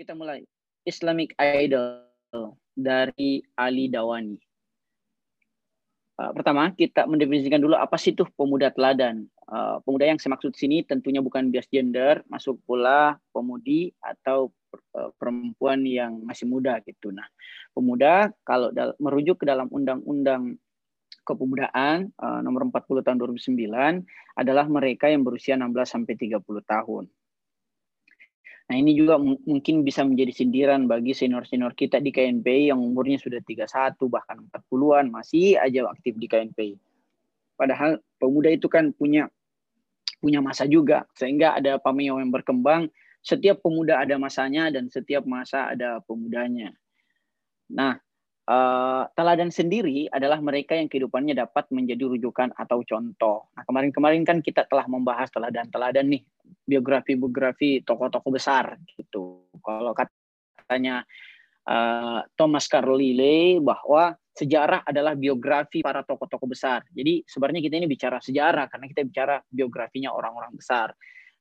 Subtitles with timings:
[0.00, 0.40] Kita mulai.
[0.88, 2.08] Islamic Idol
[2.72, 4.32] dari Ali Dawani.
[6.16, 9.28] Uh, pertama, kita mendefinisikan dulu apa sih itu pemuda teladan.
[9.44, 14.48] Uh, pemuda yang saya maksud sini tentunya bukan bias gender, masuk pula pemudi atau
[14.96, 17.12] uh, perempuan yang masih muda gitu.
[17.12, 17.28] Nah,
[17.76, 20.56] pemuda kalau merujuk ke dalam undang-undang
[21.28, 24.08] kepemudaan uh, nomor 40 tahun 2009
[24.40, 27.04] adalah mereka yang berusia 16 sampai 30 tahun.
[28.70, 33.42] Nah ini juga mungkin bisa menjadi sindiran bagi senior-senior kita di KNP yang umurnya sudah
[33.42, 33.66] 31
[34.06, 36.78] bahkan 40-an masih aja aktif di KNP.
[37.58, 39.26] Padahal pemuda itu kan punya
[40.22, 42.86] punya masa juga sehingga ada pameo yang berkembang.
[43.26, 46.70] Setiap pemuda ada masanya dan setiap masa ada pemudanya.
[47.68, 47.98] Nah,
[48.50, 53.46] Uh, teladan sendiri adalah mereka yang kehidupannya dapat menjadi rujukan atau contoh.
[53.54, 56.26] Nah, kemarin-kemarin kan kita telah membahas teladan-teladan nih,
[56.66, 59.46] biografi-biografi tokoh-tokoh besar gitu.
[59.62, 61.06] Kalau katanya
[61.62, 66.82] uh, Thomas Carlyle bahwa sejarah adalah biografi para tokoh-tokoh besar.
[66.90, 70.90] Jadi sebenarnya kita ini bicara sejarah karena kita bicara biografinya orang-orang besar.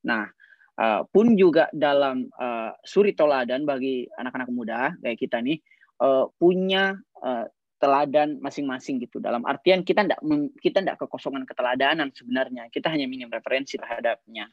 [0.06, 0.30] Nah,
[0.78, 5.58] uh, pun juga dalam uh, suri toladan bagi anak-anak muda kayak kita nih,
[6.00, 7.46] uh, punya uh,
[7.80, 9.24] teladan masing-masing gitu.
[9.24, 10.20] Dalam artian kita tidak
[10.60, 12.68] kita tidak kekosongan keteladanan sebenarnya.
[12.68, 14.52] Kita hanya minim referensi terhadapnya.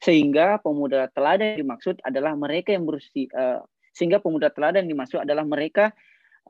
[0.00, 3.60] Sehingga pemuda teladan dimaksud adalah mereka yang berusia uh,
[3.96, 5.88] sehingga pemuda teladan dimaksud adalah mereka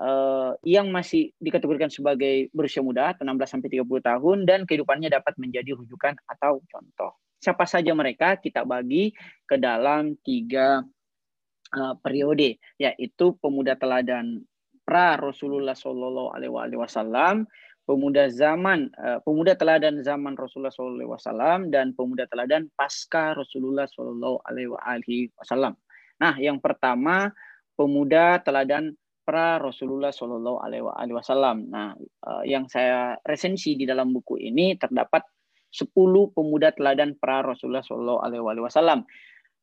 [0.02, 5.78] uh, yang masih dikategorikan sebagai berusia muda 16 sampai 30 tahun dan kehidupannya dapat menjadi
[5.78, 7.14] rujukan atau contoh.
[7.38, 9.14] Siapa saja mereka kita bagi
[9.46, 10.82] ke dalam tiga
[11.74, 14.44] uh, periode yaitu pemuda teladan
[14.86, 17.50] pra Rasulullah Shallallahu Alaihi Wasallam,
[17.86, 23.90] pemuda zaman uh, pemuda teladan zaman Rasulullah Shallallahu Alaihi Wasallam dan pemuda teladan pasca Rasulullah
[23.90, 25.74] Shallallahu Alaihi Wasallam.
[26.22, 27.34] Nah, yang pertama
[27.74, 28.94] pemuda teladan
[29.26, 31.66] pra Rasulullah Shallallahu Alaihi Wasallam.
[31.66, 35.26] Nah, uh, yang saya resensi di dalam buku ini terdapat
[35.74, 35.92] 10
[36.32, 39.02] pemuda teladan pra Rasulullah Shallallahu Alaihi Wasallam.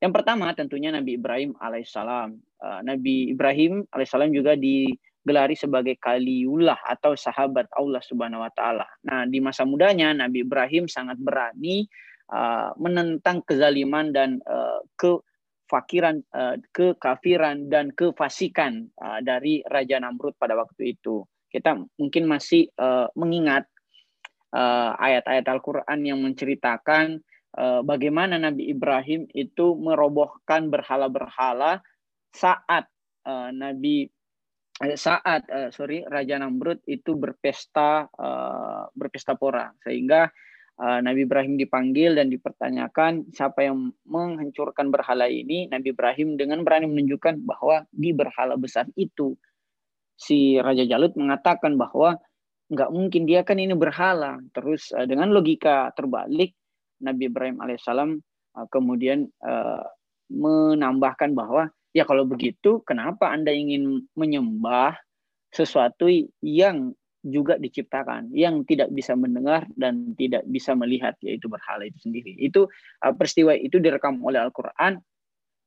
[0.03, 2.36] Yang pertama tentunya Nabi Ibrahim alaihissalam.
[2.59, 8.84] Uh, Nabi Ibrahim alaihissalam juga digelari sebagai kaliullah atau sahabat Allah subhanahu wa taala.
[9.08, 11.88] Nah di masa mudanya Nabi Ibrahim sangat berani
[12.36, 16.20] uh, menentang kezaliman dan uh, kefakiran,
[16.75, 18.91] kekafiran dan kefasikan
[19.24, 21.24] dari Raja Namrud pada waktu itu.
[21.47, 22.70] Kita mungkin masih
[23.18, 23.66] mengingat
[25.02, 27.30] ayat-ayat Al-Quran yang menceritakan Eh,
[27.86, 31.86] bagaimana Nabi Ibrahim itu merobohkan berhala-berhala
[32.34, 32.90] saat
[33.30, 34.09] uh, Nabi
[34.81, 38.09] eh, saat sorry Raja Namrud itu berpesta
[38.97, 39.69] berpesta pora.
[39.86, 40.28] Sehingga
[40.81, 45.70] Nabi Ibrahim dipanggil dan dipertanyakan siapa yang menghancurkan berhala ini?
[45.70, 49.38] Nabi Ibrahim dengan berani menunjukkan bahwa di berhala besar itu
[50.18, 52.18] si Raja Jalut mengatakan bahwa
[52.74, 54.41] nggak mungkin dia kan ini berhala.
[54.50, 56.58] Terus dengan logika terbalik
[57.03, 58.18] Nabi Ibrahim alaihissalam
[58.56, 59.84] uh, kemudian uh,
[60.31, 64.97] menambahkan bahwa ya kalau begitu kenapa Anda ingin menyembah
[65.53, 66.09] sesuatu
[66.41, 72.36] yang juga diciptakan yang tidak bisa mendengar dan tidak bisa melihat yaitu berhala itu sendiri.
[72.36, 72.68] Itu
[73.03, 75.00] uh, peristiwa itu direkam oleh Al-Qur'an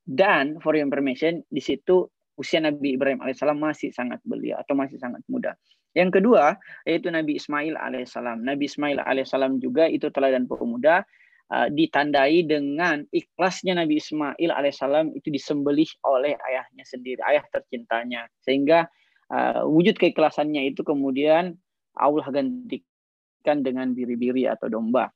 [0.05, 5.01] dan for your information di situ usia Nabi Ibrahim alaihissalam masih sangat belia atau masih
[5.01, 5.57] sangat muda.
[5.97, 8.45] Yang kedua yaitu Nabi Ismail alaihissalam.
[8.45, 11.09] Nabi Ismail alaihissalam juga itu teladan pemuda
[11.53, 18.27] uh, ditandai dengan ikhlasnya Nabi Ismail alaihissalam itu disembelih oleh ayahnya sendiri, ayah tercintanya.
[18.43, 18.87] Sehingga
[19.31, 21.55] uh, wujud keikhlasannya itu kemudian
[21.97, 25.11] Allah gantikan dengan biri-biri atau domba.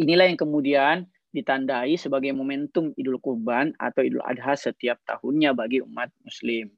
[0.00, 6.12] Inilah yang kemudian ditandai sebagai momentum Idul Kurban atau Idul Adha setiap tahunnya bagi umat
[6.24, 6.68] Muslim.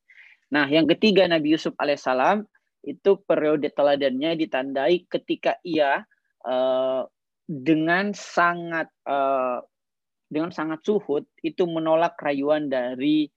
[0.55, 2.47] Nah, yang ketiga Nabi Yusuf alaihissalam
[2.87, 6.07] itu periode teladannya ditandai ketika ia
[6.47, 7.03] uh,
[7.45, 9.61] dengan sangat uh,
[10.33, 13.29] dengan sangat suhud itu menolak rayuan dari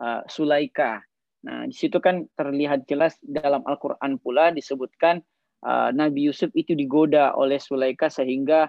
[0.00, 1.04] uh, Sulaika.
[1.40, 5.24] Nah, di situ kan terlihat jelas dalam Al-Qur'an pula disebutkan
[5.64, 8.68] uh, Nabi Yusuf itu digoda oleh Sulaika sehingga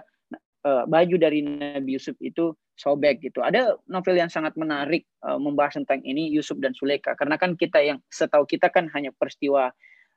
[0.64, 3.44] uh, baju dari Nabi Yusuf itu sobek gitu.
[3.44, 7.80] Ada novel yang sangat menarik uh, membahas tentang ini Yusuf dan Sulaika karena kan kita
[7.80, 9.68] yang setahu kita kan hanya peristiwa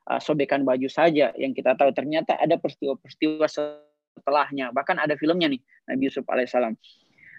[0.08, 3.48] uh, sobekan baju saja yang kita tahu ternyata ada peristiwa-peristiwa
[4.16, 4.72] setelahnya.
[4.72, 6.74] Bahkan ada filmnya nih Nabi Yusuf alaihissalam.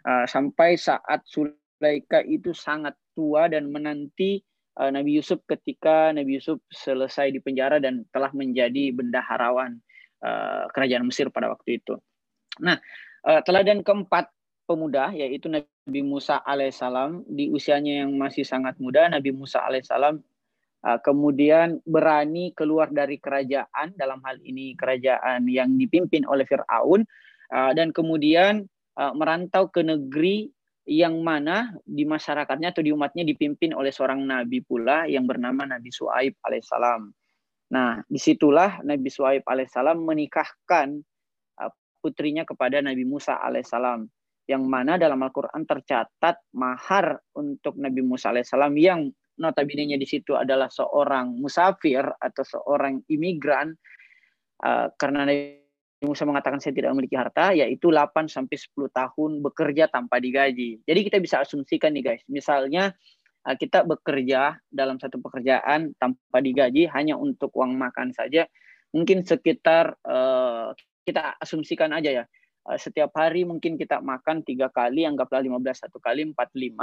[0.06, 4.38] Uh, sampai saat Sulaika itu sangat tua dan menanti
[4.78, 9.82] uh, Nabi Yusuf ketika Nabi Yusuf selesai di penjara dan telah menjadi bendaharawan
[10.22, 11.98] uh, kerajaan Mesir pada waktu itu.
[12.62, 12.78] Nah,
[13.26, 14.30] uh, teladan keempat
[14.66, 20.18] pemuda yaitu Nabi Musa alaihissalam di usianya yang masih sangat muda Nabi Musa alaihissalam
[21.02, 27.02] kemudian berani keluar dari kerajaan dalam hal ini kerajaan yang dipimpin oleh Firaun
[27.50, 28.62] uh, dan kemudian
[28.94, 30.46] uh, merantau ke negeri
[30.86, 35.90] yang mana di masyarakatnya atau di umatnya dipimpin oleh seorang nabi pula yang bernama Nabi
[35.90, 37.10] Suaib alaihissalam.
[37.74, 41.02] Nah, di situlah Nabi Suaib alaihissalam menikahkan
[42.06, 44.06] putrinya kepada Nabi Musa alaihissalam
[44.46, 50.68] yang mana dalam Al-Quran tercatat mahar untuk Nabi Musa alaihissalam yang notabene di situ adalah
[50.68, 53.76] seorang musafir atau seorang imigran
[54.64, 55.66] uh, karena Nabi
[56.04, 60.84] Musa mengatakan saya tidak memiliki harta, yaitu 8 sampai 10 tahun bekerja tanpa digaji.
[60.84, 62.92] Jadi kita bisa asumsikan nih guys, misalnya
[63.48, 68.44] eh, kita bekerja dalam satu pekerjaan tanpa digaji hanya untuk uang makan saja,
[68.92, 70.76] mungkin sekitar uh,
[71.08, 72.24] kita asumsikan aja ya,
[72.68, 76.76] uh, setiap hari mungkin kita makan tiga kali, anggaplah 15 satu kali 45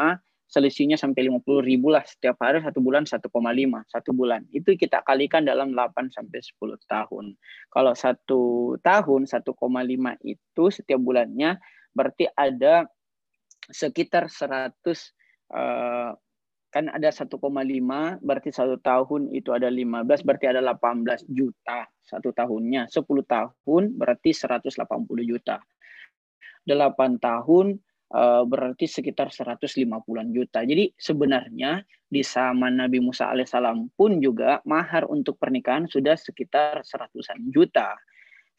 [0.48, 3.26] selisihnya sampai 50 ribu lah setiap hari satu bulan 1,5
[3.90, 4.46] satu bulan.
[4.54, 7.26] Itu kita kalikan dalam 8 sampai 10 tahun.
[7.74, 9.50] Kalau satu tahun 1,5
[10.22, 11.58] itu setiap bulannya
[11.94, 12.86] berarti ada
[13.70, 14.74] sekitar 100
[15.54, 16.12] uh,
[16.74, 17.38] kan ada 1,5
[18.26, 22.90] berarti satu tahun itu ada 15 berarti ada 18 juta satu tahunnya.
[22.94, 24.78] 10 tahun berarti 180
[25.26, 25.62] juta.
[26.64, 27.93] 8 tahun Eh,
[28.46, 30.62] berarti sekitar 150-an juta.
[30.62, 37.50] Jadi sebenarnya di zaman Nabi Musa alaihissalam pun juga mahar untuk pernikahan sudah sekitar seratusan
[37.50, 37.98] juta.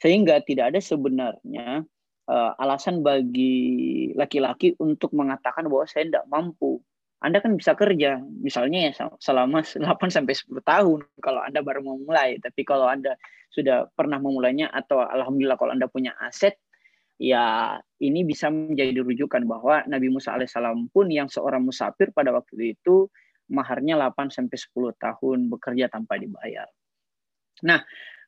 [0.03, 1.87] Sehingga tidak ada sebenarnya
[2.27, 6.83] uh, alasan bagi laki-laki untuk mengatakan bahwa saya tidak mampu.
[7.25, 9.81] Anda kan bisa kerja, misalnya ya selama 8
[10.13, 12.37] sampai 10 tahun kalau Anda baru mau mulai.
[12.37, 13.17] Tapi kalau Anda
[13.49, 16.59] sudah pernah memulainya atau alhamdulillah kalau Anda punya aset,
[17.19, 22.75] ya ini bisa menjadi rujukan bahwa Nabi Musa alaihissalam pun yang seorang musafir pada waktu
[22.75, 23.07] itu
[23.51, 26.67] maharnya 8 sampai 10 tahun bekerja tanpa dibayar.
[27.63, 27.81] Nah,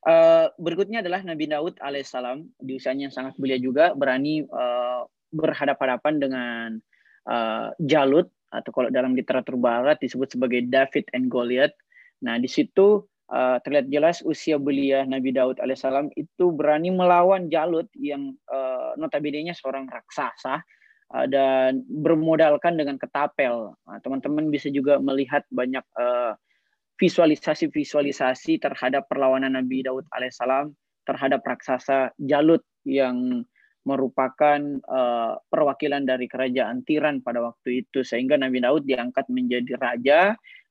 [0.06, 5.02] eh, berikutnya adalah Nabi Daud alaihissalam di usianya yang sangat belia juga berani eh,
[5.34, 6.68] berhadapan-hadapan dengan
[7.26, 11.74] eh, Jalut atau kalau dalam literatur barat disebut sebagai David and Goliath.
[12.22, 17.86] Nah, di situ uh, terlihat jelas usia belia Nabi Daud alaihissalam itu berani melawan Jalut
[17.96, 20.62] yang uh, notabene-nya seorang raksasa
[21.14, 23.74] uh, dan bermodalkan dengan ketapel.
[23.86, 25.84] Nah, teman-teman bisa juga melihat banyak
[26.96, 30.72] visualisasi-visualisasi terhadap perlawanan Nabi Daud alaihissalam
[31.04, 33.44] terhadap raksasa Jalut yang
[33.86, 34.58] merupakan
[34.90, 40.20] uh, perwakilan dari kerajaan Tiran pada waktu itu sehingga Nabi Daud diangkat menjadi raja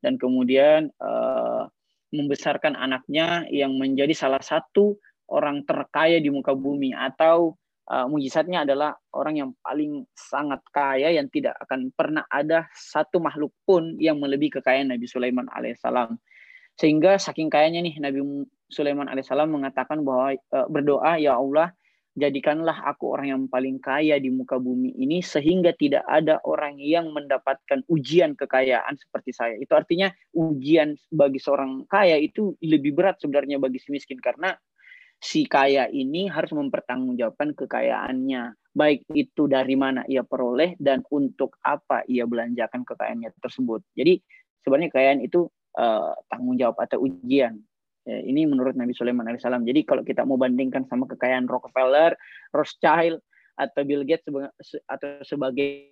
[0.03, 1.71] dan kemudian uh,
[2.13, 4.97] membesarkan anaknya yang menjadi salah satu
[5.29, 7.57] orang terkaya di muka bumi atau
[7.89, 13.53] uh, mujizatnya adalah orang yang paling sangat kaya yang tidak akan pernah ada satu makhluk
[13.65, 16.17] pun yang melebihi kekayaan Nabi Sulaiman alaihissalam.
[16.75, 21.73] Sehingga saking kayanya nih Nabi Sulaiman alaihissalam mengatakan bahwa uh, berdoa ya Allah
[22.15, 27.11] jadikanlah aku orang yang paling kaya di muka bumi ini sehingga tidak ada orang yang
[27.11, 29.55] mendapatkan ujian kekayaan seperti saya.
[29.59, 34.55] Itu artinya ujian bagi seorang kaya itu lebih berat sebenarnya bagi si miskin karena
[35.19, 42.03] si kaya ini harus mempertanggungjawabkan kekayaannya, baik itu dari mana ia peroleh dan untuk apa
[42.07, 43.83] ia belanjakan kekayaannya tersebut.
[43.95, 44.19] Jadi
[44.63, 45.47] sebenarnya kekayaan itu
[45.79, 47.59] uh, tanggung jawab atau ujian
[48.05, 49.65] Ya, ini menurut Nabi Sulaiman alaihissalam.
[49.65, 52.13] Jadi kalau kita mau bandingkan sama kekayaan Rockefeller,
[52.53, 53.17] Rothschild,
[53.57, 54.29] atau Bill Gates
[54.85, 55.89] atau sebagai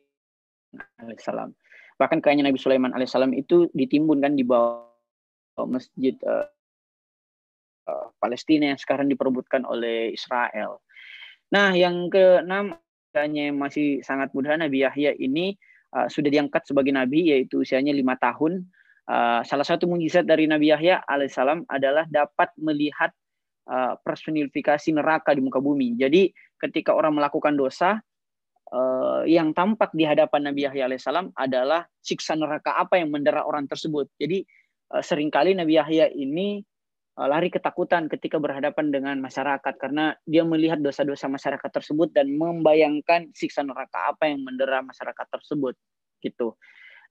[1.01, 1.57] alaihissalam.
[1.97, 4.85] Bahkan kekayaan Nabi Sulaiman alaihissalam itu ditimbunkan di bawah
[5.65, 6.45] masjid uh,
[7.89, 10.85] uh, Palestina yang sekarang diperebutkan oleh Israel.
[11.49, 12.77] Nah, yang keenam
[13.13, 15.57] kayaknya masih sangat mudah Nabi Yahya ini
[15.93, 18.65] uh, sudah diangkat sebagai nabi yaitu usianya lima tahun
[19.03, 23.11] Uh, salah satu mujizat dari Nabi Yahya alaihissalam adalah dapat melihat
[23.67, 25.99] uh, personifikasi neraka di muka bumi.
[25.99, 27.99] Jadi ketika orang melakukan dosa,
[28.71, 33.67] uh, yang tampak di hadapan Nabi Yahya alaihissalam adalah siksa neraka apa yang mendera orang
[33.67, 34.07] tersebut.
[34.15, 34.47] Jadi
[34.95, 36.63] uh, sering kali Nabi Yahya ini
[37.13, 43.61] lari ketakutan ketika berhadapan dengan masyarakat karena dia melihat dosa-dosa masyarakat tersebut dan membayangkan siksa
[43.61, 45.77] neraka apa yang mendera masyarakat tersebut
[46.25, 46.57] gitu.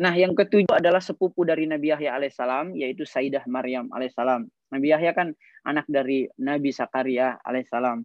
[0.01, 4.49] Nah, yang ketujuh adalah sepupu dari Nabi Yahya alaihissalam, yaitu Sayyidah Maryam alaihissalam.
[4.73, 5.37] Nabi Yahya kan
[5.69, 8.01] anak dari Nabi Sakaria alaihissalam.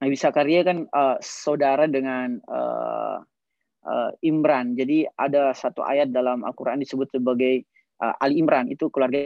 [0.00, 3.20] Nabi Sakaria kan uh, saudara dengan uh,
[3.84, 4.72] uh, Imran.
[4.72, 7.68] Jadi ada satu ayat dalam Al-Quran disebut sebagai
[8.00, 8.72] uh, Ali Imran.
[8.72, 9.20] Itu keluarga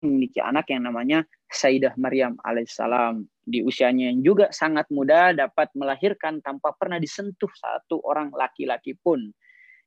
[0.00, 6.38] memiliki anak yang namanya Sayyidah Maryam alaihissalam di usianya yang juga sangat muda dapat melahirkan
[6.40, 9.34] tanpa pernah disentuh satu orang laki-laki pun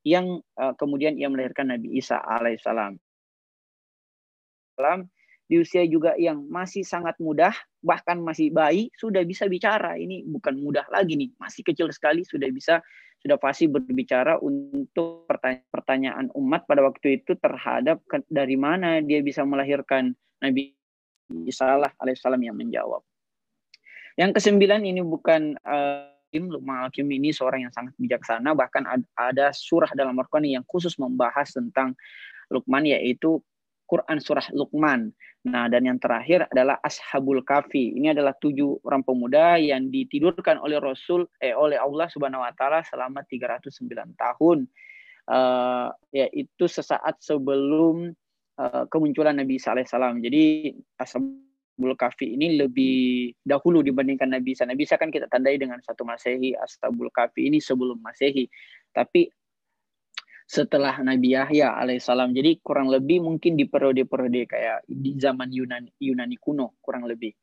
[0.04, 3.00] yang uh, kemudian ia melahirkan Nabi Isa alaihissalam.
[5.44, 7.52] Di usia juga yang masih sangat mudah,
[7.84, 10.00] bahkan masih bayi, sudah bisa bicara.
[10.00, 12.80] Ini bukan mudah lagi nih, masih kecil sekali sudah bisa
[13.24, 15.24] sudah pasti berbicara untuk
[15.72, 20.12] pertanyaan umat pada waktu itu terhadap dari mana dia bisa melahirkan
[20.44, 20.76] Nabi
[21.48, 23.00] Isa alaihissalam yang menjawab.
[24.20, 28.82] Yang kesembilan ini bukan uh, Luqman Hakim ini seorang yang sangat bijaksana bahkan
[29.14, 31.94] ada surah dalam Al-Qur'an yang khusus membahas tentang
[32.50, 33.38] Luqman yaitu
[33.86, 35.14] Quran surah Luqman.
[35.44, 38.00] Nah, dan yang terakhir adalah Ashabul Kafi.
[38.00, 42.82] Ini adalah tujuh orang pemuda yang ditidurkan oleh Rasul eh oleh Allah Subhanahu wa taala
[42.88, 44.66] selama 309 tahun.
[45.24, 48.12] Uh, yaitu sesaat sebelum
[48.60, 50.20] uh, kemunculan Nabi Isa alaihissalam.
[50.24, 54.64] Jadi Ashabul Kafi ini lebih dahulu dibandingkan Nabi Isa.
[54.70, 58.46] Nabi Isa kan kita tandai dengan satu Masehi, Ashabul Kafi ini sebelum Masehi.
[58.94, 59.26] Tapi
[60.44, 62.36] setelah Nabi Yahya alaihissalam.
[62.36, 67.34] Jadi kurang lebih mungkin di periode-periode kayak di zaman Yunani, Yunani kuno kurang lebih.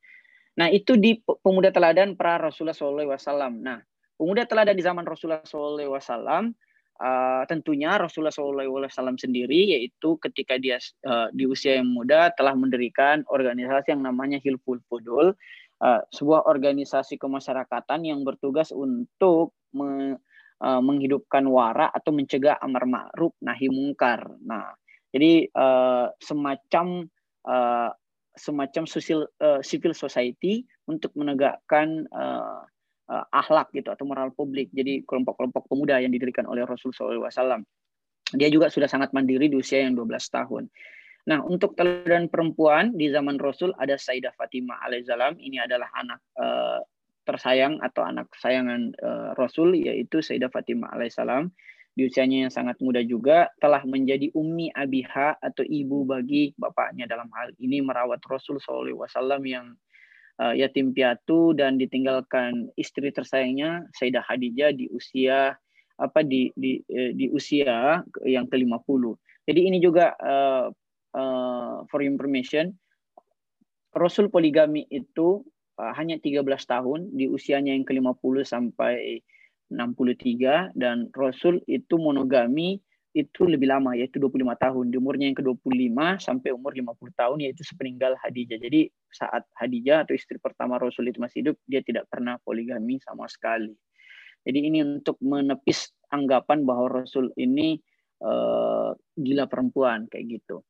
[0.60, 3.50] Nah itu di pemuda teladan pra Rasulullah SAW.
[3.58, 3.80] Nah
[4.14, 6.54] pemuda teladan di zaman Rasulullah SAW
[7.00, 10.76] uh, tentunya Rasulullah SAW sendiri yaitu ketika dia
[11.08, 15.32] uh, di usia yang muda telah mendirikan organisasi yang namanya Hilful Fudul,
[15.80, 20.20] uh, sebuah organisasi kemasyarakatan yang bertugas untuk me,
[20.60, 24.20] uh, menghidupkan wara atau mencegah amar ma'ruf nahi mungkar.
[24.44, 24.76] Nah,
[25.10, 27.08] jadi uh, semacam
[27.48, 27.90] uh,
[28.38, 32.62] semacam sosial uh, civil society untuk menegakkan uh,
[33.10, 34.70] uh, akhlak gitu atau moral publik.
[34.70, 37.26] Jadi kelompok-kelompok pemuda yang didirikan oleh Rasul SAW.
[38.30, 40.70] Dia juga sudah sangat mandiri di usia yang 12 tahun.
[41.26, 45.36] Nah, untuk teladan perempuan di zaman Rasul ada Sayyidah Fatimah alaihissalam.
[45.36, 46.80] Ini adalah anak uh,
[47.26, 51.50] tersayang atau anak kesayangan uh, Rasul yaitu Sayyidah Fatimah alaihissalam
[51.90, 57.26] di usianya yang sangat muda juga telah menjadi ummi abiha atau ibu bagi bapaknya dalam
[57.34, 58.94] hal ini merawat Rasul SAW
[59.42, 59.74] yang
[60.40, 65.52] uh, yatim piatu dan ditinggalkan istri tersayangnya Sayyidah Khadijah di usia
[66.00, 69.04] apa di di eh, di usia yang ke-50.
[69.44, 70.72] Jadi ini juga uh,
[71.12, 72.72] uh, for information
[73.92, 75.44] Rasul poligami itu
[75.76, 79.20] uh, hanya 13 tahun di usianya yang ke-50 sampai
[79.70, 85.98] 63 dan Rasul itu monogami itu lebih lama yaitu 25 tahun di umurnya yang ke-25
[86.22, 88.58] sampai umur 50 tahun yaitu sepeninggal Hadijah.
[88.62, 93.26] Jadi saat Hadijah atau istri pertama Rasul itu masih hidup dia tidak pernah poligami sama
[93.26, 93.74] sekali.
[94.46, 97.82] Jadi ini untuk menepis anggapan bahwa Rasul ini
[98.22, 100.62] uh, gila perempuan kayak gitu.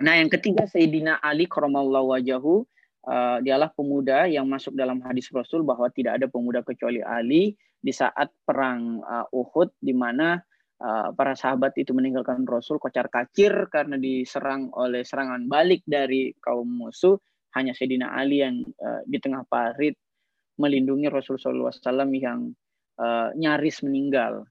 [0.00, 2.64] Nah, yang ketiga Sayyidina Ali karramallahu wajahu
[3.06, 7.92] uh, dialah pemuda yang masuk dalam hadis Rasul bahwa tidak ada pemuda kecuali Ali di
[7.94, 10.38] saat perang uh, Uhud di mana
[10.82, 16.66] uh, para sahabat itu meninggalkan Rasul kocar kacir karena diserang oleh serangan balik dari kaum
[16.66, 17.18] musuh
[17.56, 19.96] hanya Sayyidina Ali yang uh, di tengah parit
[20.58, 21.70] melindungi Rasul SAW
[22.14, 22.50] yang
[22.98, 24.46] uh, nyaris meninggal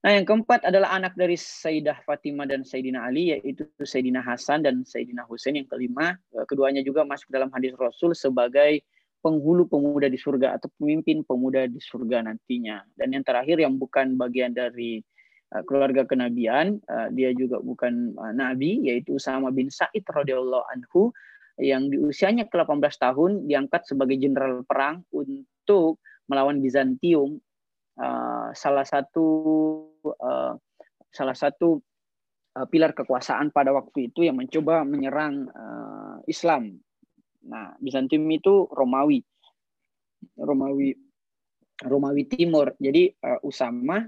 [0.00, 4.80] Nah, yang keempat adalah anak dari Sayyidah Fatimah dan Sayyidina Ali, yaitu Sayyidina Hasan dan
[4.80, 5.60] Sayyidina Husain.
[5.60, 8.80] Yang kelima, eh, keduanya juga masuk dalam hadis Rasul sebagai
[9.20, 12.80] penghulu pemuda di surga atau pemimpin pemuda di surga nantinya.
[12.96, 15.00] Dan yang terakhir yang bukan bagian dari
[15.52, 21.12] eh, keluarga kenabian, eh, dia juga bukan nabi, yaitu Usama bin Sa'id radhiyallahu anhu
[21.60, 27.36] yang di usianya ke-18 tahun diangkat sebagai jenderal perang untuk melawan Bizantium
[28.56, 29.28] salah satu
[31.12, 31.84] salah satu
[32.72, 35.52] pilar kekuasaan pada waktu itu yang mencoba menyerang
[36.24, 36.80] Islam.
[37.48, 39.24] Nah, Bizantium itu Romawi,
[40.36, 40.92] Romawi,
[41.80, 42.76] Romawi Timur.
[42.76, 44.04] Jadi uh, Usama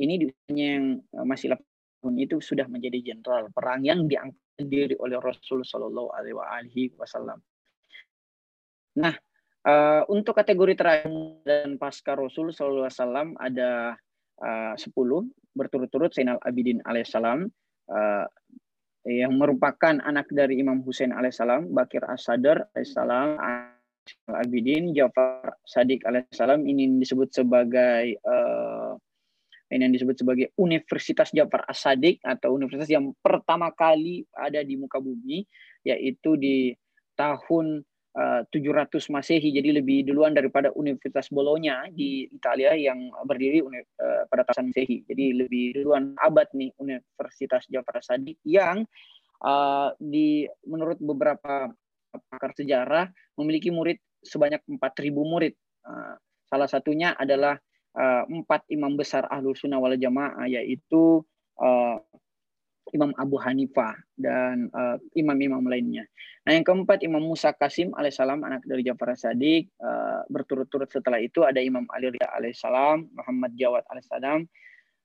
[0.00, 0.96] ini di yang
[1.28, 1.52] masih
[2.00, 7.40] tahun itu sudah menjadi jenderal perang yang diangkat sendiri oleh Rasul Shallallahu Alaihi Wasallam.
[9.00, 9.14] Nah,
[9.68, 11.12] uh, untuk kategori terakhir
[11.44, 13.70] dan pasca Rasul Shallallahu Alaihi Wasallam ada
[14.40, 14.92] uh, 10
[15.56, 17.48] berturut-turut Zainal Abidin alaihissalam
[17.92, 18.24] uh,
[19.08, 23.40] yang merupakan anak dari Imam Husain alaihissalam, Bakir As-Sadr alaihissalam,
[24.28, 28.96] Abidin, Jafar Sadiq alaihissalam ini disebut sebagai uh,
[29.70, 34.98] ini yang disebut sebagai Universitas Jafar As-Sadiq atau universitas yang pertama kali ada di muka
[34.98, 35.46] bumi
[35.86, 36.74] yaitu di
[37.14, 37.86] tahun
[38.20, 44.44] 700 eh, Masehi jadi lebih duluan daripada Universitas Bologna di Italia yang berdiri uh, pada
[44.44, 45.08] tahun Masehi.
[45.08, 48.84] Jadi lebih duluan abad nih Universitas Jafar Sadiq yang
[49.40, 51.72] uh, di menurut beberapa
[52.10, 53.08] pakar sejarah
[53.40, 55.54] memiliki murid sebanyak 4.000 murid.
[55.80, 57.56] Uh, salah satunya adalah
[57.96, 61.24] uh, empat imam besar ahlul sunnah wal jamaah yaitu
[61.56, 61.96] uh,
[62.90, 64.70] Imam Abu Hanifah dan
[65.14, 66.04] imam-imam uh, lainnya.
[66.46, 71.44] Nah yang keempat Imam Musa Kasim alaihissalam anak dari Ja'far Sadiq uh, berturut-turut setelah itu
[71.44, 74.48] ada Imam Ali Ridha alaihissalam, Muhammad Jawad alaihissalam,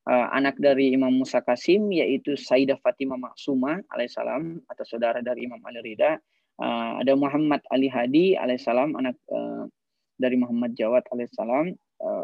[0.09, 5.59] uh, anak dari Imam Musa Kasim yaitu Sayyidah Fatimah Maksuma alaihissalam atau saudara dari Imam
[5.67, 6.17] Ali Ridha.
[6.55, 9.67] Uh, ada Muhammad Ali Hadi alaihissalam anak uh,
[10.15, 11.75] dari Muhammad Jawad alaihissalam.
[11.99, 12.23] Uh,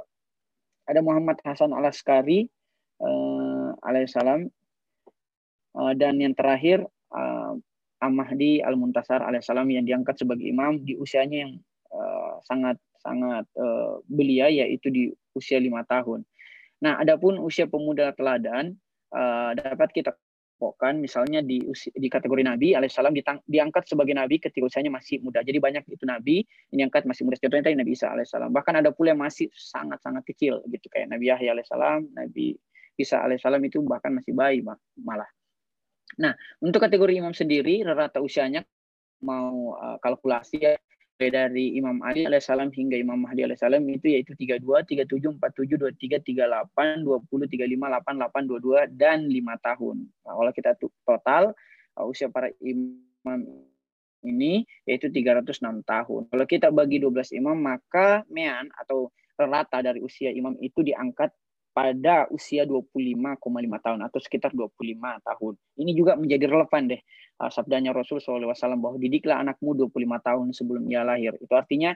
[0.87, 2.47] ada Muhammad Hasan Alaskari
[3.03, 4.47] uh, alaihissalam.
[5.71, 6.83] Uh, dan yang terakhir
[7.15, 7.55] uh,
[8.01, 11.53] Ahmadi Al Muntasar alaihissalam yang diangkat sebagai imam di usianya yang
[11.93, 13.49] uh, sangat sangat
[14.05, 16.21] belia yaitu di usia lima tahun.
[16.85, 18.77] Nah, adapun usia pemuda teladan
[19.57, 20.13] dapat kita
[20.61, 23.17] pokokkan misalnya di di kategori nabi alaihissalam
[23.49, 25.41] diangkat sebagai nabi ketika usianya masih muda.
[25.41, 27.41] Jadi banyak itu nabi ini angkat masih muda.
[27.41, 28.53] Contohnya tadi Nabi Isa alaihissalam.
[28.53, 32.53] Bahkan ada pula yang masih sangat-sangat kecil gitu kayak Nabi Yahya alaihissalam, Nabi
[33.01, 34.61] Isa alaihissalam itu bahkan masih bayi
[35.01, 35.25] malah.
[36.19, 38.65] Nah, untuk kategori imam sendiri rata usianya
[39.23, 40.75] mau uh, kalkulasi ya
[41.21, 47.05] dari Imam Ali alaihissalam hingga Imam Mahdi alaihissalam itu yaitu 32, 37, 47, 23, 38,
[47.05, 49.95] 20, 35, 88, 22 dan 5 tahun.
[50.25, 50.71] Nah, kalau kita
[51.05, 51.43] total
[52.01, 53.45] uh, usia para imam
[54.25, 56.21] ini yaitu 306 tahun.
[56.29, 61.33] Kalau kita bagi 12 imam maka mean atau rata dari usia imam itu diangkat
[61.71, 63.39] pada usia 25,5
[63.79, 64.75] tahun atau sekitar 25
[65.23, 65.53] tahun.
[65.79, 67.01] Ini juga menjadi relevan deh
[67.39, 71.33] uh, sabdanya Rasul SAW bahwa didiklah anakmu 25 tahun sebelum ia lahir.
[71.39, 71.95] Itu artinya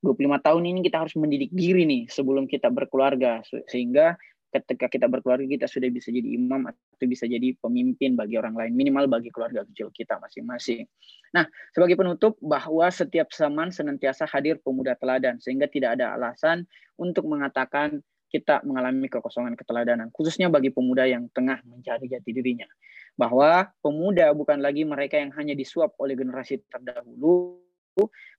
[0.00, 4.14] 25 tahun ini kita harus mendidik diri nih sebelum kita berkeluarga sehingga
[4.54, 8.72] ketika kita berkeluarga kita sudah bisa jadi imam atau bisa jadi pemimpin bagi orang lain
[8.72, 10.86] minimal bagi keluarga kecil kita masing-masing.
[11.34, 16.64] Nah, sebagai penutup bahwa setiap zaman senantiasa hadir pemuda teladan sehingga tidak ada alasan
[16.96, 18.00] untuk mengatakan
[18.36, 22.68] kita mengalami kekosongan keteladanan, khususnya bagi pemuda yang tengah mencari jati dirinya.
[23.16, 27.64] Bahwa pemuda bukan lagi mereka yang hanya disuap oleh generasi terdahulu,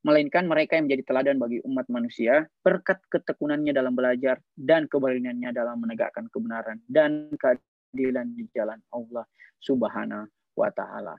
[0.05, 5.81] melainkan mereka yang menjadi teladan bagi umat manusia berkat ketekunannya dalam belajar dan keberaniannya dalam
[5.81, 9.25] menegakkan kebenaran dan keadilan di jalan Allah
[9.57, 11.17] Subhanahu wa taala.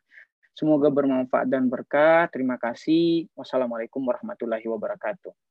[0.54, 2.26] Semoga bermanfaat dan berkah.
[2.34, 3.30] Terima kasih.
[3.34, 5.47] Wassalamualaikum warahmatullahi wabarakatuh.